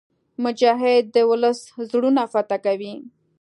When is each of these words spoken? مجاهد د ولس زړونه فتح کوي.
مجاهد 0.43 1.03
د 1.15 1.17
ولس 1.29 1.59
زړونه 1.91 2.23
فتح 2.33 2.57
کوي. 2.65 2.93